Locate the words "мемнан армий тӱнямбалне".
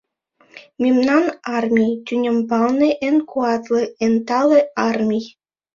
0.81-2.89